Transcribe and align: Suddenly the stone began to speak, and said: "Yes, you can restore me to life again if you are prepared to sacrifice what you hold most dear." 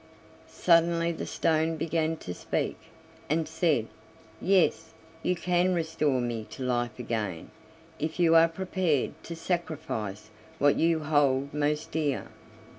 Suddenly 0.47 1.11
the 1.11 1.27
stone 1.27 1.77
began 1.77 2.17
to 2.25 2.33
speak, 2.33 2.75
and 3.29 3.47
said: 3.47 3.85
"Yes, 4.41 4.95
you 5.21 5.35
can 5.35 5.75
restore 5.75 6.19
me 6.19 6.45
to 6.49 6.63
life 6.63 6.97
again 6.97 7.51
if 7.99 8.19
you 8.19 8.33
are 8.33 8.47
prepared 8.47 9.11
to 9.25 9.35
sacrifice 9.35 10.31
what 10.57 10.75
you 10.77 11.01
hold 11.01 11.53
most 11.53 11.91
dear." 11.91 12.29